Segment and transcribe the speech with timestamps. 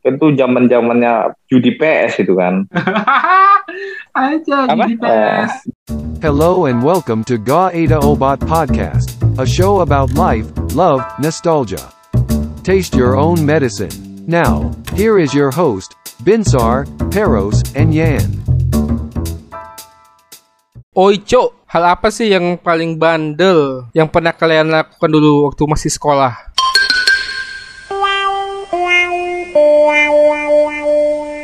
[0.00, 2.64] Itu zaman zamannya judi PS itu kan.
[4.16, 5.68] Aja jadi PS.
[6.24, 11.92] Hello and welcome to Ga Ada Obat Podcast, a show about life, love, nostalgia.
[12.64, 13.92] Taste your own medicine.
[14.24, 15.92] Now, here is your host,
[16.24, 18.40] Binsar, Peros, and Yan.
[20.96, 21.60] Oi, Cok.
[21.70, 26.49] Hal apa sih yang paling bandel yang pernah kalian lakukan dulu waktu masih sekolah?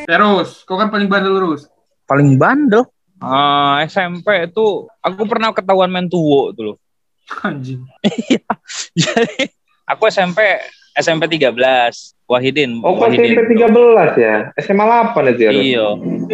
[0.07, 1.63] Terus, kau kan paling bandel terus.
[2.07, 2.87] paling bandel.
[3.19, 6.77] Ah, SMP itu aku pernah ketahuan main tuwo itu loh.
[7.43, 7.83] Anjing.
[9.03, 9.51] Jadi
[9.83, 10.39] aku SMP
[10.97, 11.53] SMP 13
[12.27, 12.81] Wahidin.
[12.81, 13.37] Oh, kok Wahidin.
[13.37, 14.37] SMP 13 ya?
[14.59, 15.51] SMA 8 itu ya?
[15.53, 15.87] Iya.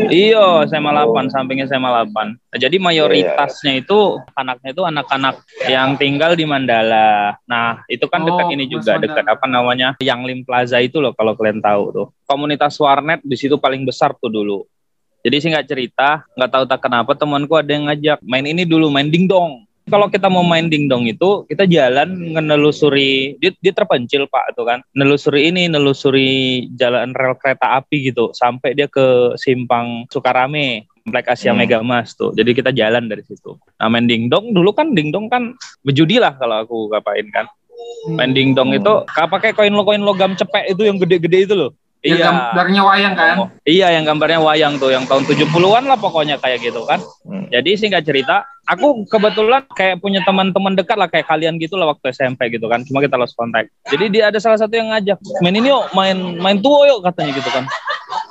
[0.09, 2.39] Iya, SMA 8 sampingnya SMA 8.
[2.39, 7.37] Nah, jadi mayoritasnya itu anaknya itu anak-anak yang tinggal di Mandala.
[7.45, 9.05] Nah, itu kan dekat Oh, ini juga, Mandala.
[9.05, 9.89] dekat apa namanya?
[10.01, 12.07] Yang Lim Plaza itu loh kalau kalian tahu tuh.
[12.25, 14.65] Komunitas warnet di situ paling besar tuh dulu.
[15.23, 18.91] Jadi sih nggak cerita, nggak tahu tak kenapa temanku ada yang ngajak main ini dulu,
[18.91, 19.63] main dingdong.
[19.91, 24.79] Kalau kita mau main dingdong itu, kita jalan menelusuri, dia, dia terpencil pak, itu kan,
[24.95, 31.51] nelusuri ini, nelusuri jalan rel kereta api gitu, sampai dia ke simpang Sukarame, Komplek Asia
[31.51, 31.59] Hmm.
[31.59, 32.31] Megamas tuh.
[32.31, 33.59] Jadi kita jalan dari situ.
[33.83, 37.51] Nah main dingdong dulu kan dingdong kan berjudi lah kalau aku ngapain kan.
[38.07, 38.79] Main dingdong Hmm.
[38.79, 41.75] itu pakai koin lo koin logam cepek itu yang gede-gede itu loh.
[42.03, 43.35] Yang gambarnya wayang kan?
[43.39, 47.03] Oh, iya yang gambarnya wayang tuh yang tahun 70-an lah pokoknya kayak gitu kan.
[47.27, 47.51] Hmm.
[47.51, 52.15] Jadi singkat cerita, aku kebetulan kayak punya teman-teman dekat lah kayak kalian gitu lah waktu
[52.15, 52.87] SMP gitu kan.
[52.87, 53.71] Cuma kita lost contact.
[53.91, 57.33] Jadi dia ada salah satu yang ngajak, main ini yuk, main main tuo yuk katanya
[57.35, 57.65] gitu kan.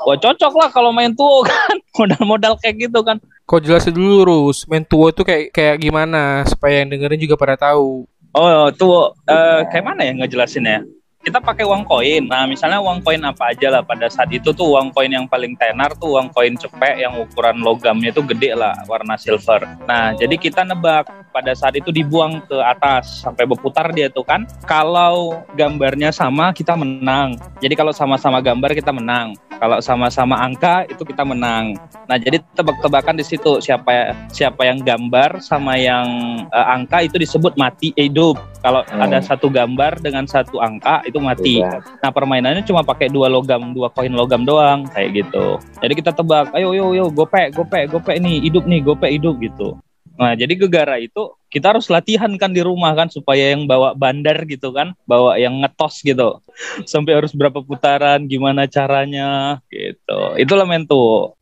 [0.01, 3.21] Wah cocok lah kalau main tuo kan, modal-modal kayak gitu kan.
[3.45, 4.63] Kau jelasin dulu, Rus.
[4.69, 8.07] Main tua itu kayak kayak gimana supaya yang dengerin juga pada tahu.
[8.31, 10.87] Oh tuo, eh, kayak mana ya ngejelasinnya?
[11.21, 12.25] Kita pakai uang koin.
[12.25, 15.53] Nah, misalnya uang koin apa aja lah pada saat itu tuh uang koin yang paling
[15.53, 19.61] tenar tuh uang koin cepek yang ukuran logamnya itu gede lah, warna silver.
[19.85, 24.43] Nah, jadi kita nebak pada saat itu dibuang ke atas sampai berputar dia tuh kan.
[24.67, 27.39] Kalau gambarnya sama kita menang.
[27.63, 29.33] Jadi kalau sama-sama gambar kita menang.
[29.61, 31.77] Kalau sama-sama angka itu kita menang.
[32.09, 36.05] Nah, jadi tebak-tebakan di situ siapa siapa yang gambar sama yang
[36.49, 38.41] eh, angka itu disebut mati eh, hidup.
[38.61, 39.01] Kalau Hmm.
[39.01, 41.61] ada satu gambar dengan satu angka itu mati.
[41.61, 41.81] Iya.
[42.01, 45.57] Nah permainannya cuma pakai dua logam, dua koin logam doang kayak gitu.
[45.81, 49.77] Jadi kita tebak, ayo yo yo gope gope gope nih hidup nih gope hidup gitu.
[50.21, 54.45] Nah jadi gegara itu kita harus latihan kan di rumah kan supaya yang bawa bandar
[54.45, 56.37] gitu kan, bawa yang ngetos gitu.
[56.85, 60.37] Sampai harus berapa putaran, gimana caranya gitu.
[60.37, 61.33] Itulah mentu.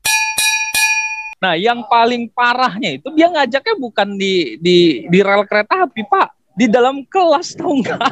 [1.40, 6.28] Nah, yang paling parahnya itu dia ngajaknya bukan di di di rel kereta api, Pak.
[6.60, 8.12] Di dalam kelas tahu nggak?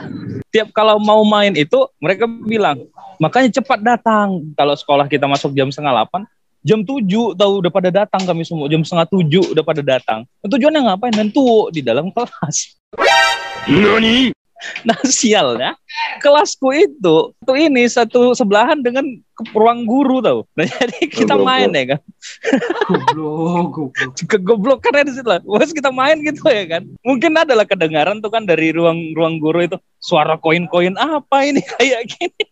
[0.55, 2.87] Tiap kalau mau main itu mereka bilang,
[3.19, 4.47] makanya cepat datang.
[4.55, 6.23] Kalau sekolah kita masuk jam setengah delapan,
[6.67, 8.67] jam tujuh tahu udah pada datang kami semua.
[8.67, 10.27] Jam setengah tujuh udah pada datang.
[10.43, 11.31] Tujuannya ngapain?
[11.31, 12.75] Tuh di dalam kelas.
[14.83, 15.77] Nah sialnya
[16.17, 19.05] kelasku itu tuh ini satu sebelahan dengan
[19.53, 20.49] ruang guru tau.
[20.57, 21.45] Nah jadi kita goblok.
[21.45, 22.01] main ya kan.
[22.89, 24.11] Goblok, goblok.
[24.17, 25.39] kegoblokannya di situ lah.
[25.45, 26.83] Pas kita main gitu ya kan.
[27.05, 32.09] Mungkin adalah kedengaran tuh kan dari ruang ruang guru itu suara koin-koin apa ini kayak
[32.17, 32.45] gini.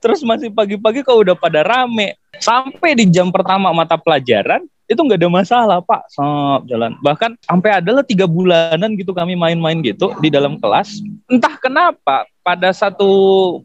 [0.00, 2.16] Terus masih pagi-pagi kok udah pada rame.
[2.36, 6.06] Sampai di jam pertama mata pelajaran itu nggak ada masalah pak.
[6.14, 6.94] Sop, jalan.
[7.02, 11.02] Bahkan sampai adalah tiga bulanan gitu kami main-main gitu di dalam kelas.
[11.26, 13.10] Entah kenapa pada satu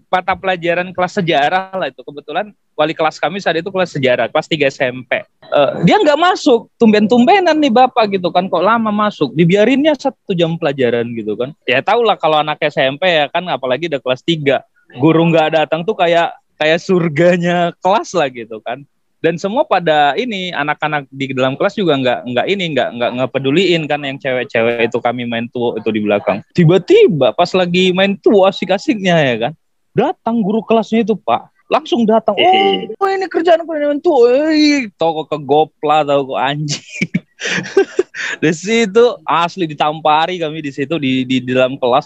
[0.10, 4.50] mata pelajaran kelas sejarah lah itu kebetulan wali kelas kami saat itu kelas sejarah kelas
[4.50, 6.72] 3 SMP Eh, dia nggak masuk.
[6.80, 9.36] Tumben-tumbenan nih bapak gitu kan kok lama masuk?
[9.36, 11.52] Dibiarinnya satu jam pelajaran gitu kan.
[11.68, 14.64] Ya tau lah kalau anak SMP ya kan apalagi udah kelas 3
[15.00, 18.84] guru nggak datang tuh kayak kayak surganya kelas lah gitu kan.
[19.22, 23.86] Dan semua pada ini anak-anak di dalam kelas juga nggak nggak ini nggak nggak ngepeduliin
[23.86, 26.42] kan yang cewek-cewek itu kami main tuh itu di belakang.
[26.58, 29.54] Tiba-tiba pas lagi main tuh asik-asiknya ya kan
[29.94, 31.54] datang guru kelasnya itu pak.
[31.70, 37.10] Langsung datang oh ini kerjaan aku main tuh eh toko ke gopla tau kok anjing.
[38.42, 42.06] Di situ asli ditampari kami di situ di di dalam kelas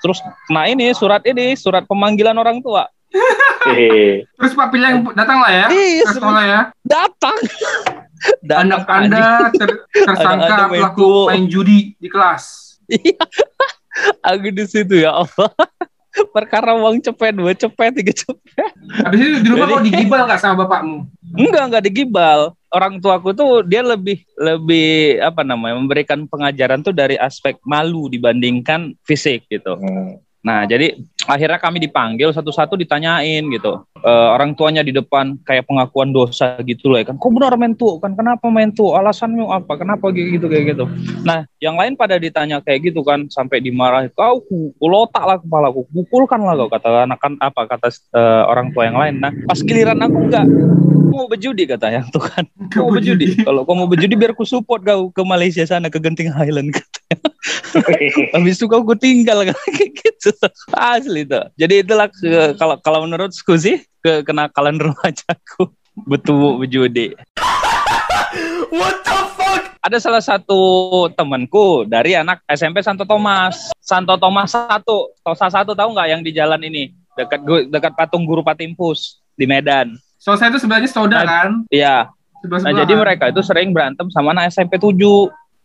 [0.00, 0.18] terus
[0.48, 2.88] nah ini surat ini surat pemanggilan orang tua.
[4.38, 5.66] Terus Pak Pilih yang datang lah ya.
[5.68, 6.60] Iya, Ke sekolah ya.
[6.80, 7.36] datang
[8.50, 8.84] Anak.
[8.86, 12.76] Anda ter- tersangka main pelaku main judi di kelas.
[12.88, 13.16] Iya.
[14.30, 15.50] Aku di situ ya Allah.
[16.34, 18.72] Perkara uang cepet, dua cepet, tiga cepet.
[19.06, 21.06] Habis itu di rumah Jadi- kok digibal nggak sama bapakmu?
[21.34, 22.40] Enggak, enggak digibal.
[22.70, 28.94] Orang tuaku tuh dia lebih lebih apa namanya memberikan pengajaran tuh dari aspek malu dibandingkan
[29.02, 29.74] fisik gitu.
[29.74, 30.22] Hmm.
[30.40, 30.96] Nah, jadi
[31.28, 33.84] akhirnya kami dipanggil satu-satu ditanyain gitu.
[34.00, 37.20] Eh, orang tuanya di depan kayak pengakuan dosa gitu loh ya kan.
[37.20, 38.16] Kok benar main tuh kan?
[38.16, 38.96] Kenapa main tuh?
[38.96, 39.76] Alasannya apa?
[39.76, 40.84] Kenapa gitu kayak gitu.
[41.28, 44.08] Nah, yang lain pada ditanya kayak gitu kan sampai dimarahi.
[44.16, 44.40] Kau
[44.80, 48.96] kulotak lah kepalaku, pukulkan lah kau kata anak kan apa kata eh, orang tua yang
[48.96, 49.14] lain.
[49.20, 50.46] Nah, pas giliran aku enggak
[51.10, 52.48] mau berjudi kata yang tuh kan.
[52.72, 53.44] Kau mau berjudi.
[53.44, 56.99] Kalau kau mau berjudi biar ku support kau ke Malaysia sana ke Genting Highland katanya.
[58.34, 59.56] Habis itu kau gue tinggal kayak
[60.00, 60.30] gitu.
[60.72, 61.48] Asli tuh.
[61.56, 65.72] Jadi itulah ke- kalau kalau menurutku sih ke kenakalan remajaku
[66.04, 67.16] betul berjudi.
[68.70, 69.62] What the fuck?
[69.80, 70.60] Ada salah satu
[71.12, 73.72] temanku dari anak SMP Santo Thomas.
[73.80, 78.40] Santo Thomas satu, Tosa satu tahu nggak yang di jalan ini dekat dekat patung Guru
[78.40, 79.96] Patimpus di Medan.
[80.20, 81.50] Selesai itu sebenarnya Stoda Nah, kan?
[81.72, 82.12] Iya.
[82.40, 84.96] Sebelah Nah, jadi mereka itu sering berantem sama anak SMP 7.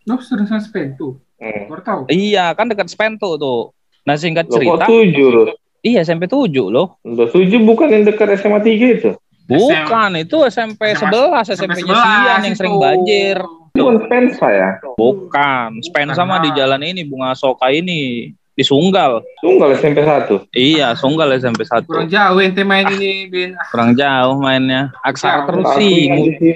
[0.06, 1.20] Oh, sudah sama Spentu.
[1.40, 1.68] Hmm.
[1.68, 2.02] Baru tahu.
[2.08, 3.76] Iya, kan dekat Spentu tuh.
[4.06, 5.46] Nah, singkat Loh, kok cerita, tujuh loh?
[5.82, 7.02] iya SMP 7 loh.
[7.02, 9.12] Udah tujuh bukan yang dekat SMA 3 itu?
[9.46, 13.38] Bukan, itu SMP 11, SMP-nya Sian yang sering banjir.
[13.78, 14.70] Itu kan Spensa ya?
[14.98, 19.20] Bukan, Spen sama di jalan ini Bunga Soka ini di Sunggal.
[19.44, 20.48] Tunggal SMP 1.
[20.56, 21.84] Iya, Sunggal SMP 1.
[21.84, 23.52] Kurang jauh ente main ini, Bin.
[23.60, 24.96] Ah, Kurang jauh mainnya.
[25.04, 25.48] Aksara Jauh.
[25.52, 26.08] terus sih.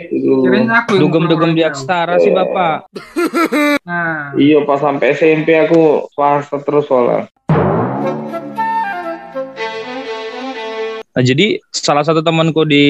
[0.07, 2.87] Kirain aku yang Dugem-dugem di aksara sih, Bapak.
[3.83, 7.27] Nah, Iya pas sampai SMP aku swasta terus soalnya.
[11.09, 12.85] Nah, jadi salah satu temanku di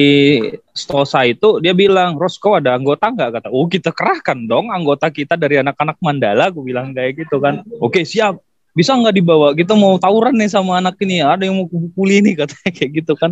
[0.70, 3.42] Stosa itu dia bilang, Ros kau ada anggota nggak?
[3.42, 6.54] Kata, oh kita kerahkan dong anggota kita dari anak-anak Mandala.
[6.54, 7.66] Aku bilang kayak gitu kan.
[7.82, 8.38] Oke siap.
[8.76, 9.52] Bisa nggak dibawa?
[9.52, 11.22] Kita mau tawuran nih sama anak ini.
[11.22, 13.30] Ada yang mau kupukuli nih katanya kayak gitu kan.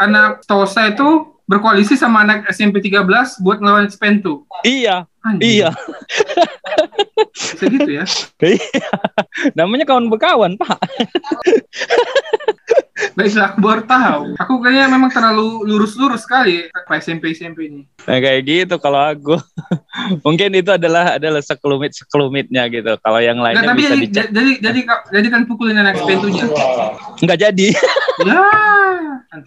[0.00, 4.46] anak Tosa itu berkoalisi sama anak SMP 13 buat ngelawan Spentu.
[4.62, 5.70] Iya, Anjing, iya.
[7.34, 8.06] Bisa gitu ya.
[9.58, 10.78] Namanya kawan bekawan, Pak.
[13.18, 14.22] Baiklah, aku baru tahu.
[14.38, 17.82] Aku kayaknya memang terlalu lurus-lurus sekali Pak SMP SMP ini.
[18.06, 19.34] Nah, kayak gitu kalau aku.
[20.26, 22.94] Mungkin itu adalah adalah sekelumit sekelumitnya gitu.
[23.02, 24.26] Kalau yang Nggak, lainnya tapi bisa jadi, dicek.
[24.30, 24.80] jadi jadi
[25.10, 26.44] jadi kan pukulin anak Spentunya.
[27.22, 27.68] Nggak jadi.
[28.20, 28.36] Ya,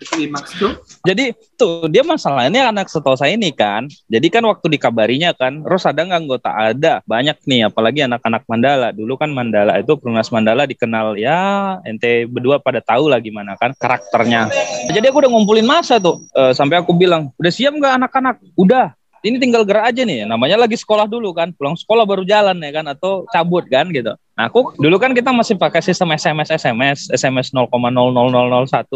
[0.09, 0.73] klimaks tuh.
[1.05, 3.85] Jadi tuh dia masalahnya anak setosa ini kan.
[4.09, 6.49] Jadi kan waktu dikabarinya kan, Ros ada nggak anggota?
[6.49, 7.69] Ada, banyak nih.
[7.69, 8.89] Apalagi anak-anak Mandala.
[8.89, 13.71] Dulu kan Mandala itu Perumnas Mandala dikenal ya ente berdua pada tahu lah gimana kan
[13.77, 14.49] karakternya.
[14.89, 16.23] Jadi aku udah ngumpulin masa tuh.
[16.33, 18.35] Eh, sampai aku bilang, udah siap nggak anak-anak?
[18.57, 18.93] Udah.
[19.23, 20.27] Ini tinggal gerak aja nih.
[20.27, 21.55] Namanya lagi sekolah dulu kan.
[21.55, 22.85] Pulang sekolah baru jalan ya kan.
[22.91, 24.11] Atau cabut kan gitu.
[24.33, 27.69] Nah aku dulu kan kita masih pakai sistem SMS SMS SMS 0,00001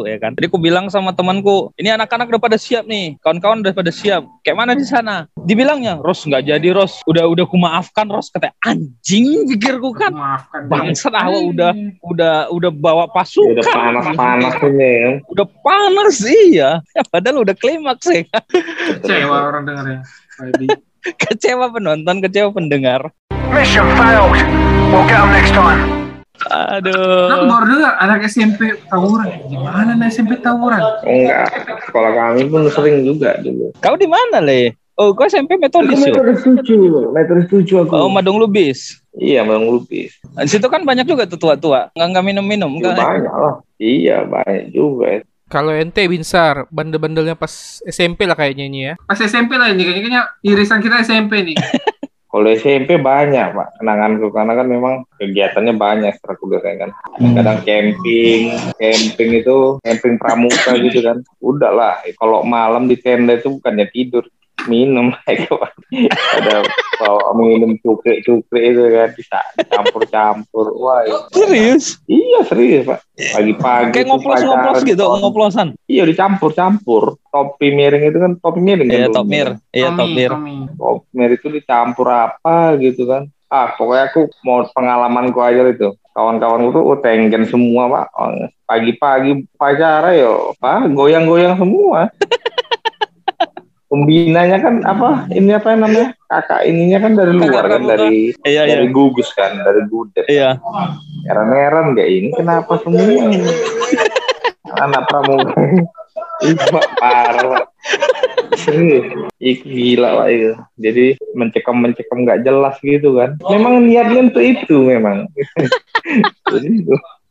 [0.09, 0.33] ya kan.
[0.33, 4.25] Jadi aku bilang sama temanku, ini anak-anak udah pada siap nih, kawan-kawan udah pada siap.
[4.41, 5.29] Kayak mana di sana?
[5.45, 10.09] Dibilangnya, Ros nggak jadi Ros, udah udah kumaafkan Ros kata anjing pikirku kan.
[10.09, 10.65] Maafkan.
[10.73, 15.11] Bangsat, awak udah udah udah bawa Ya pasukan, udah panas-panas ini ya.
[15.29, 16.69] udah panas iya.
[17.13, 18.25] Padahal udah klimaks ya.
[19.05, 20.01] Kecewa orang dengarnya.
[21.21, 23.13] Kecewa penonton, kecewa pendengar.
[23.53, 24.76] Mission failed.
[24.87, 25.81] We'll get them next time.
[26.47, 27.27] Aduh.
[27.43, 29.27] baru dengar anak SMP tawuran.
[29.51, 30.79] Gimana anak SMP tawuran?
[31.03, 31.49] Enggak,
[31.83, 33.75] sekolah kami pun sering juga dulu.
[33.77, 34.77] Kau di mana le?
[34.95, 36.15] Oh, kau SMP Aku metodis yuk?
[36.15, 37.93] metode tujuh, metode tujuh aku.
[37.93, 39.03] Oh, Madung Lubis.
[39.13, 40.15] Iya, Bang Lupis.
[40.23, 41.91] Di situ kan banyak juga tuh tua-tua.
[41.91, 42.71] Nggak nggak minum-minum.
[42.75, 43.55] Ya, Nggak- banyak lah.
[43.77, 45.21] Iya, banyak juga.
[45.47, 47.51] Kalau ente Binsar, bandel-bandelnya pas
[47.83, 48.93] SMP lah kayaknya ini ya.
[49.03, 51.57] Pas SMP lah ini kayaknya irisan kita SMP nih.
[52.27, 53.79] Kalau SMP banyak, Pak.
[53.79, 56.91] Kenanganku karena kan memang kegiatannya banyak ekstrakurikuler kan.
[57.15, 57.39] Hmm.
[57.39, 61.23] Kadang camping, camping itu camping pramuka gitu kan.
[61.39, 64.27] Udah lah, kalau malam di tenda itu bukannya tidur,
[64.65, 65.69] minum mereka.
[66.33, 66.65] Ada
[66.97, 70.73] bawa minum cukrik-cukrik itu kan bisa campur-campur.
[70.81, 71.17] Wah, iya.
[71.29, 71.85] Serius?
[72.09, 72.99] iya serius, Pak.
[73.13, 75.67] Pagi-pagi Kayak tuh ngoplos-ngoplos pacaran, gitu, ngoplosan.
[75.85, 77.03] Iya dicampur-campur.
[77.29, 78.97] Topi miring itu kan topi miring kan.
[78.97, 79.17] Iya, dulu.
[79.21, 79.49] top mir.
[79.69, 80.31] Iya, Tommy, top mir.
[80.73, 83.29] Topi miring itu dicampur apa gitu kan.
[83.47, 85.95] Ah, pokoknya aku mau pengalamanku aja itu.
[86.11, 88.05] Kawan-kawanku tuh oh, tenggen semua, Pak.
[88.17, 88.33] Oh,
[88.67, 92.11] Pagi-pagi pacara yo, Pak, goyang-goyang semua.
[93.87, 95.31] Pembinanya kan apa?
[95.31, 96.11] Ini apa namanya?
[96.27, 98.75] Kakak ininya kan dari luar kan dari Iya, iya.
[98.75, 100.27] dari gugus kan, dari gudet.
[100.27, 100.59] Iya.
[101.23, 102.99] Heran-heran gak ini kenapa semua
[104.75, 105.53] anak pramuka
[106.69, 107.65] Pak, parah
[108.53, 109.05] serius
[109.41, 115.25] gila Pak itu jadi mencekam mencekam nggak jelas gitu kan memang niatnya untuk itu memang
[116.51, 116.69] jadi.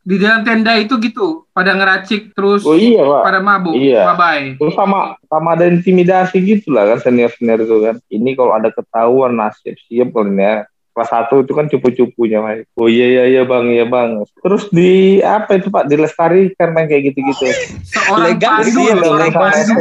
[0.07, 3.23] Di dalam tenda itu gitu, pada ngeracik terus oh iya Pak.
[3.27, 4.07] pada mabuk, Iya.
[4.15, 7.99] bye Terus sama sama ada intimidasi gitu lah kan senior senior itu kan.
[8.07, 10.55] Ini kalau ada ketahuan nasib siap kalau ini ya.
[10.95, 12.65] Kelas satu itu kan cupu-cupunya Mas.
[12.73, 14.23] oh iya iya iya bang iya bang.
[14.41, 15.85] Terus di apa itu pak?
[15.85, 17.45] Dilestarikan main kayak gitu-gitu.
[17.85, 19.75] Seorang Legal pandu, sih, seorang pandu,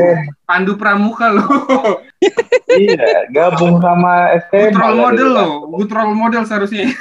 [0.44, 1.48] pandu pramuka loh.
[2.72, 6.86] iya gabung sama SMA Good role kan model itu, loh, good role model seharusnya.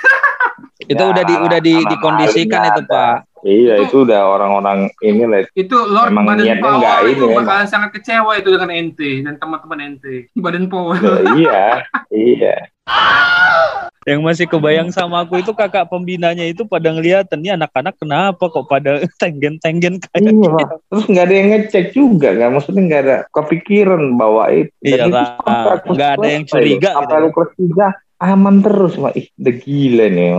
[0.86, 2.86] Itu Ya, udah di udah di, dikondisikan itu ada.
[2.86, 3.15] Pak.
[3.41, 7.22] iya itu udah orang-orang ini lah Itu Lord Emang Badan niatnya Power nggak itu ini,
[7.25, 7.38] memang.
[7.41, 10.15] bakalan sangat kecewa itu dengan ente dan teman-teman ente.
[10.46, 10.98] Badan Power.
[11.00, 11.62] Ya, iya
[12.13, 12.55] iya
[14.06, 18.70] Yang masih kebayang sama aku itu kakak pembinanya itu pada ngeliatan nih anak-anak kenapa kok
[18.70, 20.75] pada tenggen-tenggen kayak Iya, gitu.
[20.94, 22.50] Terus nggak ada yang ngecek juga kan?
[22.54, 24.70] Maksudnya nggak ada kepikiran bawa itu.
[24.86, 25.10] Iya,
[25.89, 27.01] Nggak ada yang curiga itu?
[27.01, 27.10] gitu.
[27.10, 27.88] Apa lu kelas tiga
[28.22, 29.13] aman terus, Pak.
[29.18, 30.30] Ih, udah gila nih.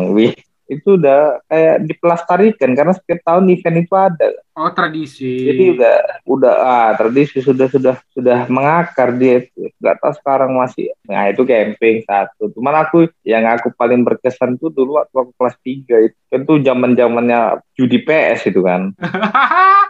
[0.66, 4.28] Itu udah kayak dipelestarikan karena setiap tahun event itu ada.
[4.56, 5.46] Oh tradisi.
[5.46, 5.96] Jadi udah
[6.26, 9.70] udah ah tradisi sudah sudah sudah mengakar dia itu.
[9.78, 10.90] Nggak tahu sekarang masih.
[11.06, 12.50] Nah itu camping satu.
[12.50, 16.16] Cuman aku yang aku paling berkesan tuh dulu waktu aku kelas tiga itu.
[16.32, 18.90] Kan tuh zaman zamannya judi PS itu kan.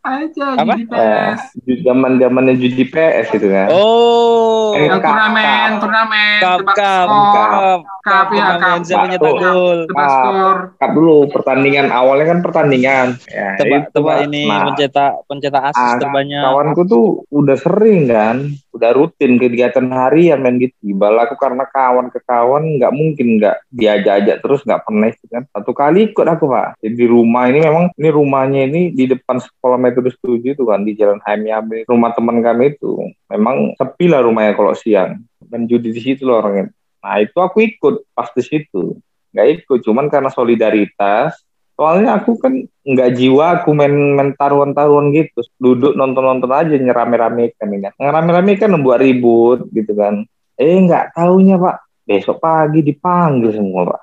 [0.00, 0.72] Aja Apa?
[0.72, 1.40] jadi Eh, PS.
[1.82, 3.68] zaman zamannya judi PS itu kan.
[3.68, 5.80] Oh, Eh, Yang Kap, turnamen, kap.
[5.80, 8.46] turnamen, kap tebak kap skor, kap Kap, ya,
[8.78, 9.36] siapa Kap, nyetak tuh.
[9.42, 9.78] gol.
[9.84, 10.14] tebak Kap.
[10.14, 10.56] skor.
[10.76, 13.06] Kap dulu pertandingan awalnya kan pertandingan.
[13.26, 16.42] Ya, Tebak tebak ini Nah, pencetak pencetak asis ah, terbanyak.
[16.42, 18.36] kawanku tuh udah sering kan,
[18.78, 20.72] udah rutin kegiatan harian main gitu.
[20.94, 25.42] Ibal aku karena kawan ke kawan nggak mungkin nggak diajak-ajak terus nggak pernah itu kan.
[25.50, 26.78] Satu kali ikut aku pak.
[26.78, 30.86] Jadi di rumah ini memang ini rumahnya ini di depan sekolah metode setuju itu kan
[30.86, 35.18] di Jalan Hayami Rumah teman kami itu memang sepi lah rumahnya kalau siang.
[35.42, 36.70] Dan judi di situ loh orangnya.
[37.02, 38.98] Nah itu aku ikut pas di situ.
[39.28, 41.36] Nggak ikut, cuman karena solidaritas
[41.78, 45.46] soalnya aku kan nggak jiwa aku main main taruhan-taruhan gitu.
[45.62, 47.86] Duduk nonton-nonton aja nyerame-rame kan ini.
[47.94, 50.26] Ngerame-rame kan membuat ribut gitu kan.
[50.58, 51.86] Eh nggak taunya pak.
[52.02, 54.02] Besok pagi dipanggil semua pak.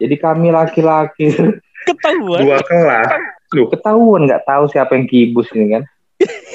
[0.00, 1.28] Jadi kami laki-laki
[1.86, 2.40] Ketahuan.
[2.40, 3.08] dua kelas.
[3.52, 5.84] Loh, ketahuan nggak tahu siapa yang kibus ini kan.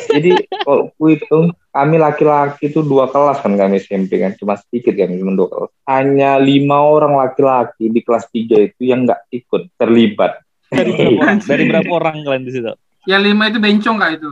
[0.06, 4.38] Jadi kalau aku hitung kami laki-laki itu dua kelas kan kami SMP kan.
[4.38, 5.72] Cuma sedikit kan cuma dua kelas.
[5.90, 11.38] Hanya lima orang laki-laki di kelas tiga itu yang nggak ikut terlibat Dari berapa orang?
[11.42, 12.74] Dari berapa orang kalian di situ?
[13.06, 14.32] Yang lima itu bencong kak itu.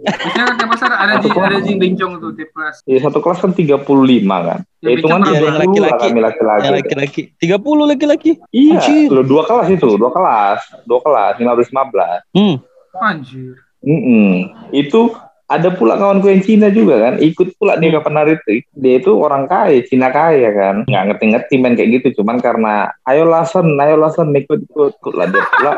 [0.00, 2.76] Biasanya kan tiap pasar ada di ada di bencong tuh tiap kelas.
[2.88, 3.84] Ya, satu kelas kan 35
[4.24, 4.60] kan.
[4.80, 6.00] Ya, Ya, hitungan bincang yang 30 lah laki-laki.
[6.00, 6.64] kami laki-laki.
[6.64, 7.22] Yang laki-laki.
[7.36, 8.30] 30 laki-laki.
[8.48, 8.80] Iya,
[9.12, 12.20] lo dua kelas itu, dua kelas, dua kelas, 15-15.
[12.32, 12.56] Hmm.
[12.96, 13.52] Anjir.
[13.80, 14.32] Mm-mm.
[14.72, 15.12] Itu
[15.50, 18.62] ada pula kawanku yang Cina juga kan, ikut pula dia kapan hari itu.
[18.78, 20.76] Dia itu orang kaya, Cina kaya kan.
[20.86, 25.02] Nggak ngerti-ngerti main kayak gitu, cuman karena ayo lasen, ayo lasen, ikut-ikut.
[25.02, 25.70] Ikut lah dia pula.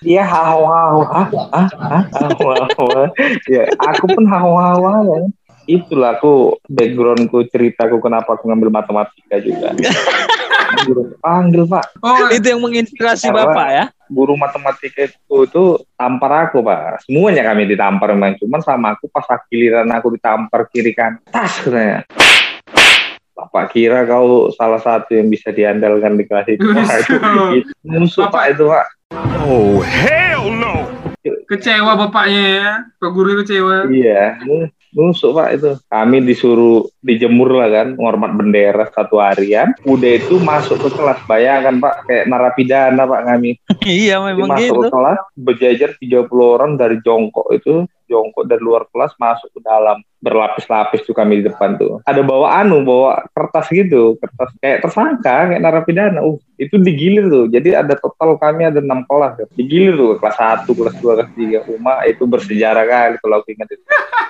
[0.00, 0.96] Dia ah, ah, ah, hau-hau.
[3.44, 5.28] ya, aku pun hau-hau aja.
[5.64, 9.72] Itulah aku backgroundku ceritaku kenapa aku ngambil matematika juga.
[11.18, 13.84] Panggil pak, Oh, Itu yang menginspirasi Karena- Bapak ya?
[14.04, 15.64] guru matematika itu itu
[15.96, 17.02] tampar aku pak.
[17.02, 22.04] Semuanya kami ditampar memang, cuman sama aku pas giliran aku ditampar kiri kan, tas katanya.
[23.34, 26.62] Bapak kira kau salah satu yang bisa diandalkan di kelas itu.
[26.62, 27.14] Wah, itu,
[27.58, 28.86] itu musuh pak itu pak.
[29.42, 30.33] Oh, hell!
[31.48, 32.70] Kecewa bapaknya ya.
[33.00, 33.88] Pak guru kecewa.
[33.88, 35.70] Iya, nu- nusuk pak itu.
[35.90, 39.74] Kami disuruh dijemur lah kan, ngormat bendera satu harian.
[39.84, 43.58] Udah itu masuk ke kelas, bayangkan pak, kayak narapidana pak kami.
[43.84, 44.80] iya Jadi memang masuk gitu.
[44.80, 49.98] ke kelas, berjajar 30 orang dari jongkok itu, jongkok dari luar kelas masuk ke dalam.
[50.22, 51.98] Berlapis-lapis tuh kami di depan tuh.
[52.06, 56.22] Ada bawa anu, bawa kertas gitu, kertas kayak tersangka, kayak narapidana.
[56.22, 57.44] Uh, itu digilir tuh.
[57.50, 59.42] Jadi ada total kami ada enam kelas.
[59.42, 59.46] ya.
[59.52, 61.30] Digilir tuh, kelas 1, kelas 2, kelas
[61.66, 61.74] 3.
[61.76, 63.84] Uma itu bersejarah kali kalau aku ingat itu.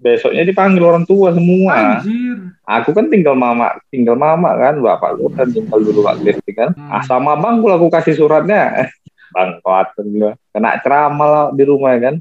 [0.00, 2.00] Besoknya dipanggil orang tua semua.
[2.00, 2.56] Anjir.
[2.64, 6.72] Aku kan tinggal mama, tinggal mama kan, bapak lu kan tinggal dulu waktu itu kan.
[6.72, 6.88] Hmm.
[6.88, 8.88] Ah sama bang, aku kasih suratnya.
[9.36, 10.32] bang, kuat gua.
[10.56, 12.16] Kena ceramah lah di rumah kan.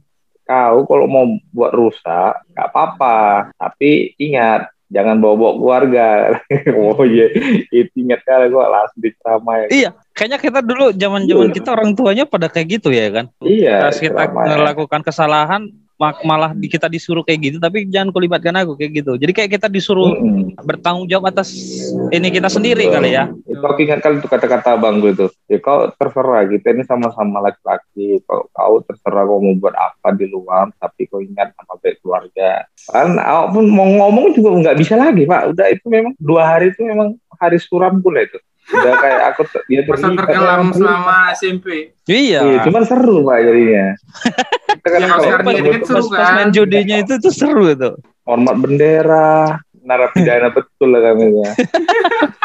[0.50, 3.18] Kau kalau mau buat rusak, nggak apa-apa.
[3.54, 6.08] Tapi ingat, jangan bawa-bawa keluarga.
[6.82, 7.30] oh iya,
[7.70, 9.70] itu ingat kali gua langsung diceramah.
[9.70, 11.56] Iya, kayaknya kita dulu zaman-zaman Iya.
[11.56, 13.26] kita orang tuanya pada kayak gitu ya kan?
[13.40, 14.58] Iya, Pas kita ceramah.
[14.58, 15.62] melakukan kesalahan
[16.00, 19.20] malah kita disuruh kayak gitu tapi jangan kau libatkan aku kayak gitu.
[19.20, 20.56] Jadi kayak kita disuruh Mm-mm.
[20.64, 21.52] bertanggung jawab atas
[22.16, 22.96] ini kita sendiri Betul.
[22.96, 23.24] kali ya.
[23.44, 25.32] Itu aku ingat kali itu kata-kata abang gue tuh.
[25.52, 28.24] Ya kau terserah, kita ini sama-sama laki-laki.
[28.24, 32.64] Kalau kau terserah kau mau buat apa di luar, tapi kau ingat sama baik keluarga.
[32.88, 35.52] Kan awak pun mau ngomong juga nggak bisa lagi, Pak.
[35.52, 38.40] Udah itu memang dua hari itu memang hari suram pula itu.
[38.70, 41.92] Udah kayak aku dia terlibat, terkelam selama SMP.
[42.06, 42.40] Iya.
[42.40, 43.86] Iya, cuman seru Pak jadinya.
[44.80, 46.34] Kan Ya, kalau jadi kan seru pas- pas kan?
[46.36, 47.90] main judinya itu tuh seru itu.
[48.24, 51.52] hormat bendera, narapidana betul lah kami ya.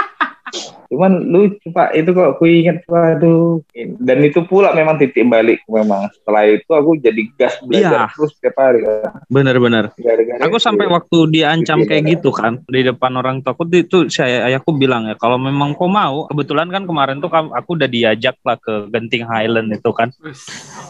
[0.88, 3.58] Cuman lucu pak, itu kok aku ingat waduh.
[3.99, 6.06] Dan itu pula memang titik balik memang.
[6.14, 8.14] Setelah itu aku jadi gas belajar Iya.
[8.14, 8.80] terus setiap hari.
[9.26, 9.90] Bener-bener.
[9.99, 11.88] Gara-gara Aku sampai waktu diancam Iya.
[11.90, 15.75] kayak gitu kan di depan orang tua aku itu saya ayahku bilang ya kalau memang
[15.75, 20.14] kau mau kebetulan kan kemarin tuh aku udah diajak lah ke Genting Highland itu kan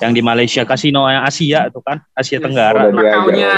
[0.00, 2.36] yang di Malaysia kasino yang Asia itu kan Asia.
[2.38, 3.50] Tenggara Makaunya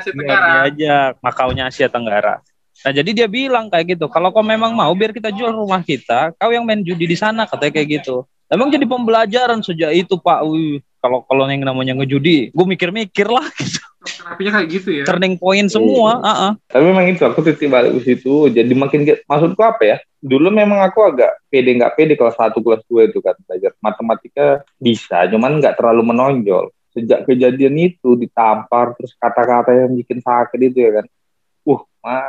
[0.00, 0.48] Asia Tenggara.
[0.68, 2.34] diajak makaunya Asia Tenggara.
[2.84, 6.36] Nah jadi dia bilang kayak gitu, kalau kau memang mau biar kita jual rumah kita,
[6.36, 8.28] kau yang main judi di sana katanya kayak gitu.
[8.52, 10.44] Emang jadi pembelajaran sejak itu Pak.
[10.44, 13.80] Wih, kalau kalau yang namanya ngejudi, gue mikir-mikir lah gitu.
[14.04, 15.04] Terapinya kayak gitu ya.
[15.08, 16.20] Turning point semua.
[16.20, 16.52] ah, ah.
[16.68, 18.52] Tapi memang itu aku titik balik ke situ.
[18.52, 19.96] Jadi makin maksudku apa ya?
[20.20, 24.46] Dulu memang aku agak pede nggak pede kelas 1 kelas 2 itu kan belajar matematika
[24.76, 26.68] bisa, cuman nggak terlalu menonjol.
[26.92, 31.06] Sejak kejadian itu ditampar terus kata-kata yang bikin sakit itu ya kan.
[31.64, 32.28] Uh, mah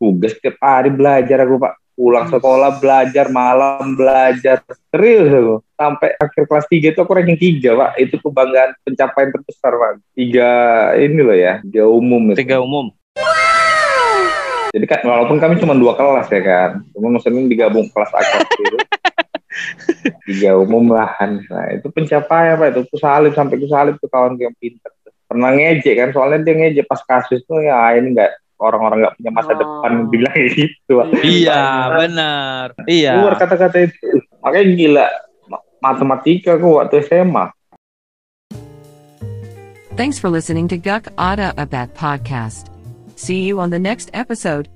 [0.00, 1.74] tugas setiap hari belajar aku Pak.
[2.00, 4.64] Pulang sekolah belajar, malam belajar.
[4.88, 5.56] Serius aku.
[5.76, 7.90] Sampai akhir kelas 3 itu aku ranking 3 Pak.
[8.00, 9.90] Itu kebanggaan pencapaian terbesar Pak.
[10.16, 10.50] Tiga
[10.96, 12.40] ini loh ya, tiga umum itu.
[12.40, 12.88] Tiga umum.
[14.70, 18.76] Jadi kan walaupun kami cuma dua kelas ya kan, cuma maksudnya digabung kelas akad gitu.
[20.30, 21.10] Tiga umum lah.
[21.26, 22.86] Nah itu pencapaian apa itu?
[22.86, 24.94] Ku salib sampai ku salib tuh kawan yang pinter.
[25.26, 28.30] Pernah ngejek kan, soalnya dia ngejek pas kasus tuh ya ini enggak
[28.60, 29.58] orang-orang nggak punya masa Oh.
[29.58, 30.92] depan bilang kayak gitu.
[30.94, 31.06] Pak.
[31.24, 31.62] Iya,
[31.96, 32.66] benar.
[32.84, 33.12] Iya.
[33.16, 34.06] Keluar kata-kata itu.
[34.40, 35.06] Makanya gila
[35.48, 37.44] Ma- matematika aku waktu SMA.
[39.96, 42.72] Thanks for listening to Guk Ada Abat podcast.
[43.20, 44.68] See you on the next episode.